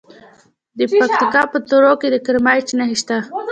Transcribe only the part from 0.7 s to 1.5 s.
د پکتیکا